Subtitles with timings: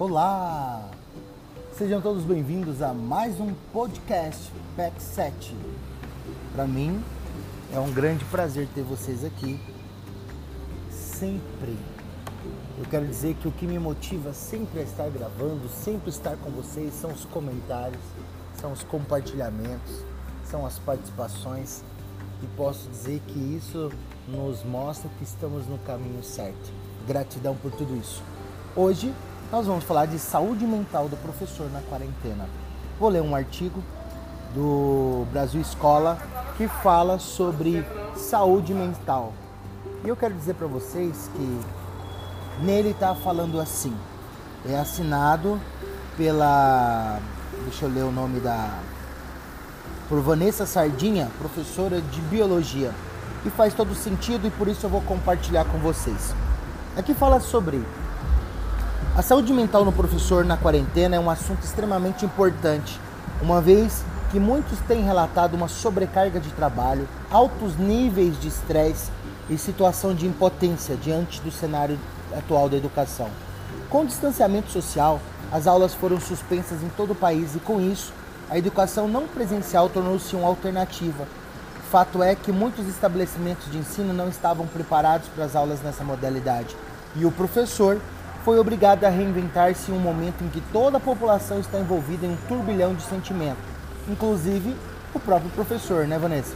[0.00, 0.88] Olá!
[1.76, 5.54] Sejam todos bem-vindos a mais um podcast PEC 7.
[6.54, 7.04] Para mim
[7.70, 9.60] é um grande prazer ter vocês aqui.
[10.90, 11.76] Sempre.
[12.78, 16.50] Eu quero dizer que o que me motiva sempre a estar gravando, sempre estar com
[16.50, 18.00] vocês, são os comentários,
[18.58, 20.02] são os compartilhamentos,
[20.46, 21.84] são as participações
[22.42, 23.92] e posso dizer que isso
[24.26, 26.72] nos mostra que estamos no caminho certo.
[27.06, 28.22] Gratidão por tudo isso.
[28.74, 29.12] Hoje
[29.50, 32.48] nós vamos falar de saúde mental do professor na quarentena.
[33.00, 33.82] Vou ler um artigo
[34.54, 36.18] do Brasil Escola
[36.56, 39.32] que fala sobre saúde mental.
[40.04, 41.60] E eu quero dizer para vocês que
[42.62, 43.94] nele está falando assim.
[44.68, 45.60] É assinado
[46.16, 47.18] pela.
[47.64, 48.78] Deixa eu ler o nome da.
[50.08, 52.92] Por Vanessa Sardinha, professora de biologia.
[53.44, 56.34] E faz todo sentido e por isso eu vou compartilhar com vocês.
[56.96, 57.82] Aqui fala sobre
[59.16, 62.98] a saúde mental no professor na quarentena é um assunto extremamente importante,
[63.42, 69.10] uma vez que muitos têm relatado uma sobrecarga de trabalho, altos níveis de estresse
[69.48, 71.98] e situação de impotência diante do cenário
[72.38, 73.28] atual da educação.
[73.88, 78.12] Com o distanciamento social, as aulas foram suspensas em todo o país e, com isso,
[78.48, 81.26] a educação não presencial tornou-se uma alternativa.
[81.90, 86.76] Fato é que muitos estabelecimentos de ensino não estavam preparados para as aulas nessa modalidade
[87.16, 88.00] e o professor
[88.44, 92.32] foi obrigado a reinventar-se em um momento em que toda a população está envolvida em
[92.32, 93.62] um turbilhão de sentimentos,
[94.08, 94.74] inclusive
[95.14, 96.54] o próprio professor, né, Vanessa?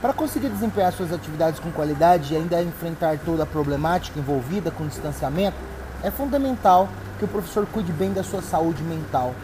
[0.00, 4.84] Para conseguir desempenhar suas atividades com qualidade e ainda enfrentar toda a problemática envolvida com
[4.84, 5.56] o distanciamento,
[6.02, 9.34] é fundamental que o professor cuide bem da sua saúde mental.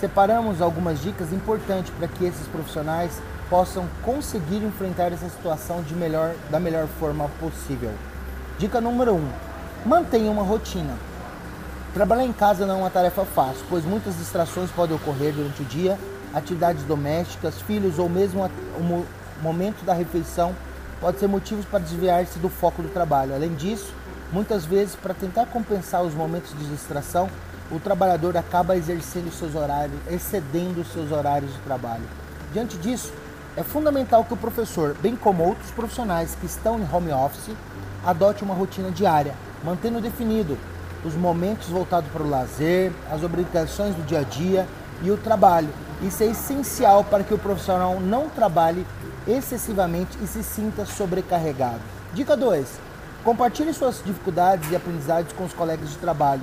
[0.00, 6.34] Separamos algumas dicas importantes para que esses profissionais possam conseguir enfrentar essa situação de melhor,
[6.50, 7.92] da melhor forma possível.
[8.58, 9.28] Dica número 1: um,
[9.84, 10.94] mantenha uma rotina.
[11.92, 15.64] Trabalhar em casa não é uma tarefa fácil, pois muitas distrações podem ocorrer durante o
[15.64, 15.98] dia,
[16.32, 18.48] atividades domésticas, filhos ou mesmo
[18.78, 19.06] o
[19.42, 20.54] momento da refeição
[21.00, 23.34] pode ser motivos para desviar-se do foco do trabalho.
[23.34, 23.92] Além disso,
[24.32, 27.28] muitas vezes, para tentar compensar os momentos de distração,
[27.70, 32.04] o trabalhador acaba exercendo seus horários, excedendo seus horários de trabalho.
[32.52, 33.12] Diante disso,
[33.56, 37.54] é fundamental que o professor, bem como outros profissionais que estão em home office,
[38.06, 40.58] adote uma rotina diária, mantendo definido
[41.04, 44.66] os momentos voltados para o lazer, as obrigações do dia a dia
[45.02, 45.68] e o trabalho.
[46.02, 48.86] Isso é essencial para que o profissional não trabalhe
[49.26, 51.80] excessivamente e se sinta sobrecarregado.
[52.12, 52.66] Dica 2.
[53.24, 56.42] Compartilhe suas dificuldades e aprendizados com os colegas de trabalho.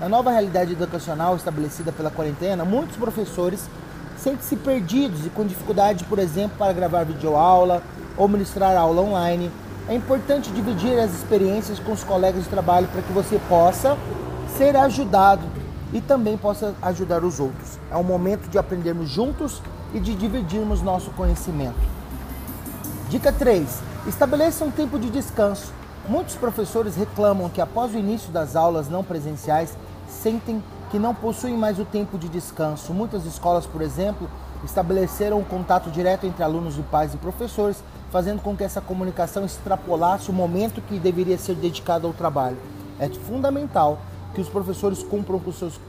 [0.00, 3.68] Na nova realidade educacional estabelecida pela quarentena, muitos professores
[4.16, 7.82] sentem-se perdidos e com dificuldade, por exemplo, para gravar videoaula
[8.16, 9.50] ou ministrar aula online
[9.88, 13.98] é importante dividir as experiências com os colegas de trabalho para que você possa
[14.56, 15.42] ser ajudado
[15.92, 17.78] e também possa ajudar os outros.
[17.90, 19.60] É um momento de aprendermos juntos
[19.92, 21.78] e de dividirmos nosso conhecimento.
[23.10, 23.68] Dica 3:
[24.06, 25.72] estabeleça um tempo de descanso.
[26.08, 29.76] Muitos professores reclamam que após o início das aulas não presenciais
[30.08, 32.92] sentem que não possuem mais o tempo de descanso.
[32.92, 34.28] Muitas escolas, por exemplo,
[34.64, 37.82] estabeleceram um contato direto entre alunos e pais e professores
[38.14, 42.56] fazendo com que essa comunicação extrapolasse o momento que deveria ser dedicado ao trabalho.
[42.96, 43.98] É fundamental
[44.32, 45.80] que os professores cumpram com seus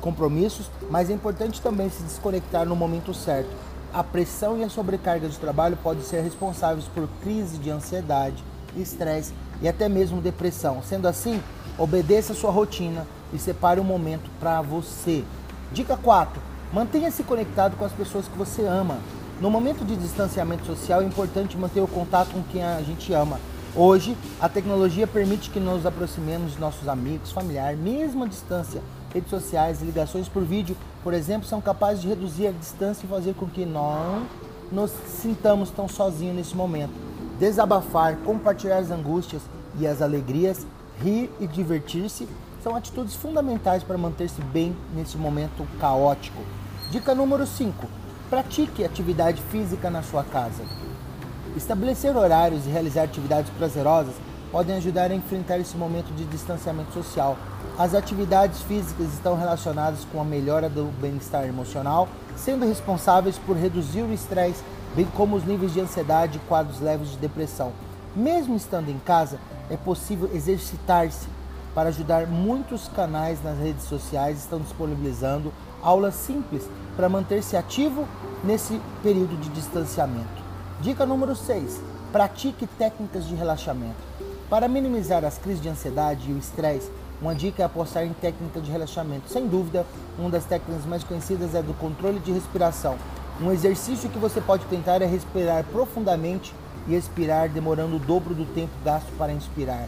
[0.00, 3.50] compromissos, mas é importante também se desconectar no momento certo.
[3.92, 8.44] A pressão e a sobrecarga de trabalho podem ser responsáveis por crise de ansiedade,
[8.76, 10.80] estresse e até mesmo depressão.
[10.80, 11.42] Sendo assim,
[11.76, 15.24] obedeça a sua rotina e separe um momento para você.
[15.72, 16.40] Dica 4.
[16.72, 18.98] Mantenha-se conectado com as pessoas que você ama.
[19.42, 23.40] No momento de distanciamento social é importante manter o contato com quem a gente ama.
[23.74, 28.80] Hoje, a tecnologia permite que nos aproximemos de nossos amigos, familiares, mesmo à distância.
[29.12, 33.34] Redes sociais ligações por vídeo, por exemplo, são capazes de reduzir a distância e fazer
[33.34, 34.28] com que não
[34.70, 36.94] nos sintamos tão sozinhos nesse momento.
[37.40, 39.42] Desabafar, compartilhar as angústias
[39.76, 40.64] e as alegrias,
[41.02, 42.28] rir e divertir-se
[42.62, 46.40] são atitudes fundamentais para manter-se bem nesse momento caótico.
[46.92, 48.01] Dica número 5
[48.32, 50.64] Pratique atividade física na sua casa.
[51.54, 54.14] Estabelecer horários e realizar atividades prazerosas
[54.50, 57.36] podem ajudar a enfrentar esse momento de distanciamento social.
[57.78, 64.00] As atividades físicas estão relacionadas com a melhora do bem-estar emocional, sendo responsáveis por reduzir
[64.00, 64.64] o estresse,
[64.96, 67.70] bem como os níveis de ansiedade e quadros leves de depressão.
[68.16, 69.38] Mesmo estando em casa,
[69.68, 71.28] é possível exercitar-se.
[71.74, 75.52] Para ajudar, muitos canais nas redes sociais estão disponibilizando
[75.82, 78.06] aulas simples para manter-se ativo
[78.44, 80.42] nesse período de distanciamento.
[80.82, 81.80] Dica número 6:
[82.12, 83.96] pratique técnicas de relaxamento.
[84.50, 86.90] Para minimizar as crises de ansiedade e o estresse,
[87.22, 89.30] Uma dica é apostar em técnica de relaxamento.
[89.30, 89.86] Sem dúvida,
[90.18, 92.96] uma das técnicas mais conhecidas é do controle de respiração.
[93.40, 96.52] Um exercício que você pode tentar é respirar profundamente
[96.88, 99.86] e expirar, demorando o dobro do tempo gasto para inspirar.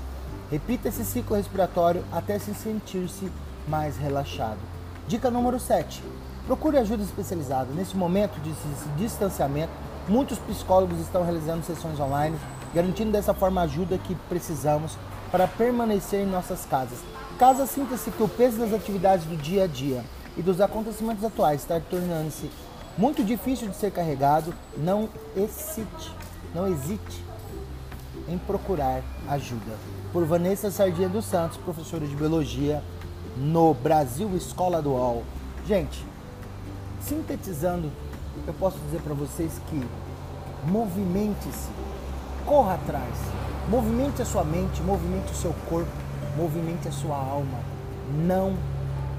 [0.50, 3.30] Repita esse ciclo respiratório até se sentir-se
[3.66, 4.58] mais relaxado.
[5.08, 6.02] Dica número 7.
[6.46, 7.72] Procure ajuda especializada.
[7.74, 8.52] Nesse momento de
[8.96, 9.72] distanciamento,
[10.06, 12.36] muitos psicólogos estão realizando sessões online,
[12.74, 14.98] garantindo dessa forma a ajuda que precisamos
[15.32, 16.98] para permanecer em nossas casas.
[17.38, 20.04] Caso sinta-se que o peso das atividades do dia a dia
[20.36, 22.50] e dos acontecimentos atuais está tornando-se
[22.96, 26.12] muito difícil de ser carregado, não hesite,
[26.54, 27.24] não hesite
[28.28, 29.72] em procurar ajuda.
[30.14, 32.80] Por Vanessa Sardinha dos Santos, professora de biologia
[33.36, 35.24] no Brasil Escola Dual.
[35.66, 36.06] Gente,
[37.00, 37.90] sintetizando,
[38.46, 39.84] eu posso dizer para vocês que
[40.68, 41.68] movimente-se,
[42.46, 43.12] corra atrás,
[43.68, 45.90] movimente a sua mente, movimente o seu corpo,
[46.36, 47.58] movimente a sua alma.
[48.16, 48.54] Não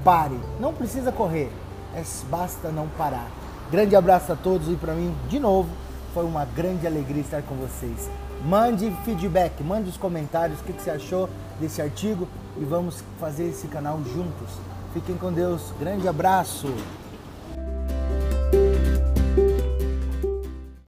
[0.02, 1.52] pare, não precisa correr,
[1.94, 3.30] é, basta não parar.
[3.70, 5.68] Grande abraço a todos e para mim, de novo,
[6.16, 8.08] foi uma grande alegria estar com vocês.
[8.42, 11.28] Mande feedback, mande os comentários, o que, que você achou
[11.60, 12.26] desse artigo
[12.56, 14.48] e vamos fazer esse canal juntos.
[14.94, 16.68] Fiquem com Deus, grande abraço!